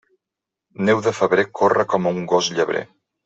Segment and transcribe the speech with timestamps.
[0.87, 2.85] Neu de febrer, corre com un gos llebrer.